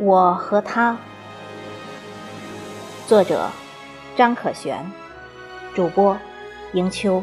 [0.00, 0.96] 我和他，
[3.08, 3.48] 作者
[4.16, 4.88] 张可璇，
[5.74, 6.16] 主播
[6.72, 7.22] 迎秋。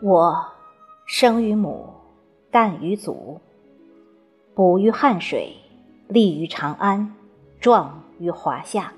[0.00, 0.46] 我
[1.04, 1.97] 生于母。
[2.58, 3.40] 诞于祖，
[4.52, 5.54] 哺于汉水，
[6.08, 7.14] 立于长安，
[7.60, 8.92] 壮于华夏。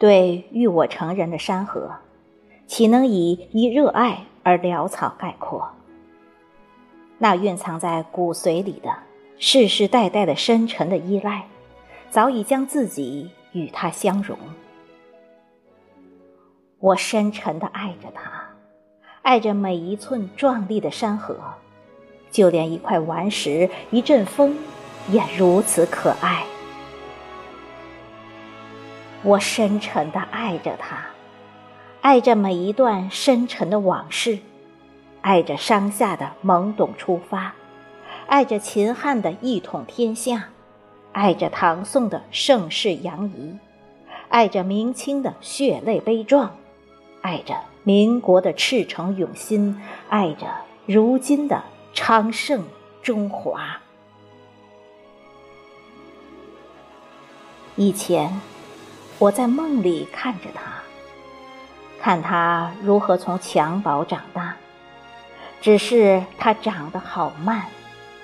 [0.00, 1.94] 对育我成人的山河，
[2.66, 5.70] 岂能以一热爱而潦草概括？
[7.18, 8.92] 那蕴藏在骨髓里的
[9.38, 11.46] 世世代代的深沉的依赖，
[12.10, 14.36] 早已将自己与他相融。
[16.80, 18.42] 我深沉的爱着他，
[19.22, 21.36] 爱着每一寸壮丽的山河。
[22.30, 24.56] 就连一块顽石、一阵风，
[25.10, 26.44] 也如此可爱。
[29.22, 31.06] 我深沉的爱着他，
[32.00, 34.38] 爱着每一段深沉的往事，
[35.20, 37.54] 爱着商夏的懵懂出发，
[38.28, 40.50] 爱着秦汉的一统天下，
[41.12, 43.56] 爱着唐宋的盛世洋溢，
[44.28, 46.56] 爱着明清的血泪悲壮，
[47.20, 50.46] 爱着民国的赤诚永新，爱着
[50.86, 51.64] 如今的。
[52.00, 52.62] 昌盛
[53.02, 53.80] 中华。
[57.74, 58.40] 以前，
[59.18, 60.62] 我在梦里看着他，
[62.00, 64.54] 看他如何从襁褓长大，
[65.60, 67.66] 只是他长得好慢，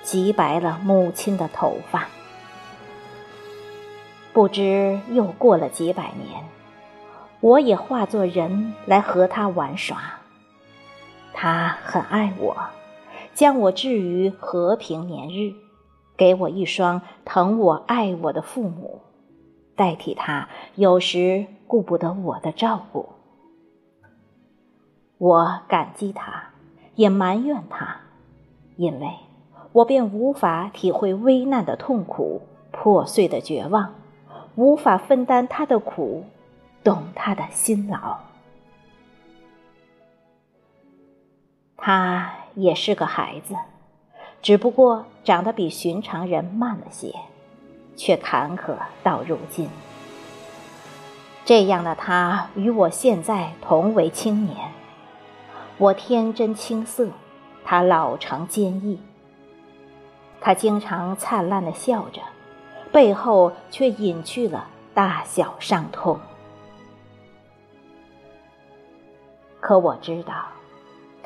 [0.03, 2.07] 极白了母亲的头发。
[4.31, 6.45] 不知又过了几百年，
[7.41, 9.97] 我也化作人来和他玩耍。
[11.33, 12.55] 他很爱我。
[13.35, 15.53] 将我置于和平年日，
[16.15, 19.01] 给我一双疼我爱我的父母，
[19.75, 23.09] 代替他有时顾不得我的照顾。
[25.17, 26.51] 我感激他，
[26.95, 27.97] 也埋怨他，
[28.77, 29.09] 因为
[29.73, 32.41] 我便无法体会危难的痛苦、
[32.71, 33.95] 破碎的绝望，
[34.55, 36.23] 无法分担他的苦，
[36.85, 38.17] 懂他的辛劳。
[41.75, 42.44] 他。
[42.55, 43.55] 也是个孩子，
[44.41, 47.13] 只不过长得比寻常人慢了些，
[47.95, 49.69] 却坎坷到如今。
[51.43, 54.71] 这样的他与我现在同为青年，
[55.77, 57.09] 我天真青涩，
[57.63, 58.99] 他老成坚毅。
[60.41, 62.21] 他经常灿烂的笑着，
[62.91, 66.19] 背后却隐去了大小伤痛。
[69.59, 70.45] 可我知道。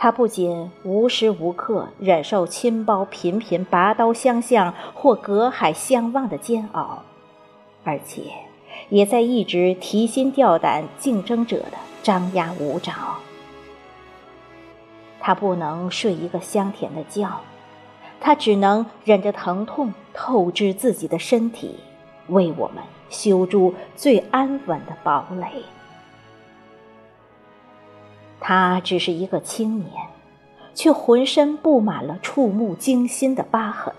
[0.02, 7.04] 他不仅无时无刻忍受亲胞频频拔刀相向或隔海相望的煎熬，
[7.84, 8.22] 而且
[8.88, 12.94] 也在一直提心吊胆竞争者的张牙舞爪。
[15.20, 17.30] 他不能睡一个香甜的觉，
[18.22, 21.76] 他只能忍着疼痛透支自己的身体，
[22.30, 25.62] 为我们修筑最安稳的堡垒。
[28.40, 29.92] 他只是一个青年，
[30.74, 33.94] 却浑身布满了触目惊心的疤痕。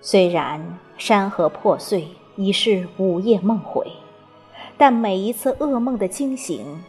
[0.00, 3.92] 虽然山河破碎已是午夜梦回，
[4.76, 6.82] 但每一次噩梦的惊醒，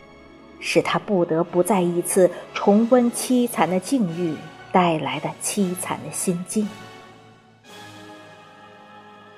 [0.60, 4.36] 使他不得不再一次重温凄惨的境遇
[4.72, 6.68] 带来的凄惨的心境。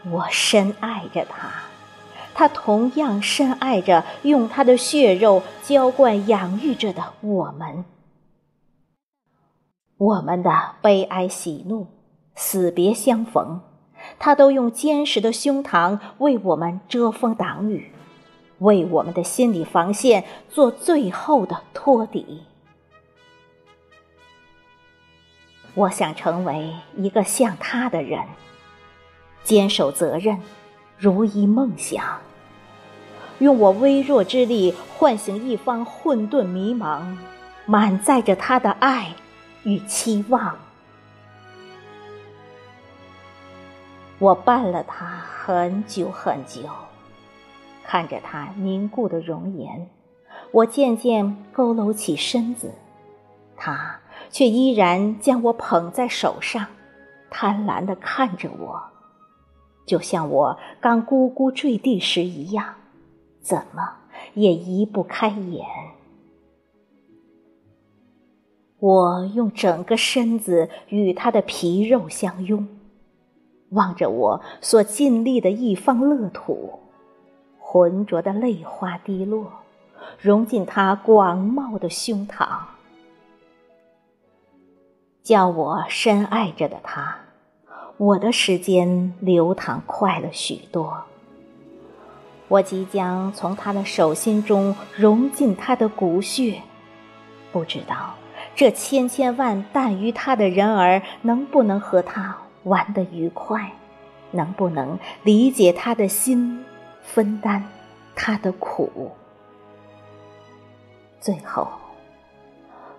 [0.09, 1.49] 我深爱着他。
[2.35, 7.85] 他同样深爱着用他的血肉浇灌养育着的我们，
[9.97, 11.87] 我们的悲哀喜怒、
[12.35, 13.61] 死别相逢，
[14.19, 17.89] 他都用坚实的胸膛为我们遮风挡雨，
[18.59, 22.43] 为我们的心理防线做最后的托底。
[25.73, 28.19] 我想成为一个像他的人，
[29.45, 30.37] 坚守责任。
[30.97, 32.03] 如一梦想，
[33.39, 37.17] 用我微弱之力唤醒一方混沌迷茫，
[37.65, 39.13] 满载着他的爱
[39.63, 40.55] 与期望。
[44.19, 46.61] 我伴了他很久很久，
[47.83, 49.89] 看着他凝固的容颜，
[50.51, 52.73] 我渐渐佝偻起身子，
[53.57, 53.99] 他
[54.29, 56.65] 却依然将我捧在手上，
[57.29, 58.81] 贪婪地看着我。
[59.85, 62.75] 就像我刚咕咕坠地时一样，
[63.41, 63.97] 怎么
[64.33, 65.65] 也移不开眼。
[68.79, 72.67] 我用整个身子与他的皮肉相拥，
[73.69, 76.79] 望着我所尽力的一方乐土，
[77.57, 79.51] 浑浊的泪花滴落，
[80.19, 82.47] 融进他广袤的胸膛，
[85.23, 87.24] 叫我深爱着的他，
[87.97, 91.05] 我的时间流淌快了许多。
[92.49, 96.61] 我即将从他的手心中融进他的骨血，
[97.51, 98.13] 不知道
[98.53, 103.71] 这千千万惮于他的人儿能不能和他玩得愉快，
[104.31, 106.63] 能不能理解他的心，
[107.01, 107.63] 分担
[108.13, 109.11] 他的苦。
[111.21, 111.67] 最后，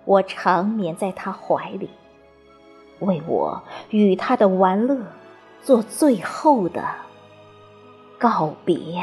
[0.03, 1.89] 我长眠在他怀里，
[2.99, 4.97] 为我与他的玩乐
[5.63, 6.83] 做最后的
[8.17, 9.01] 告别。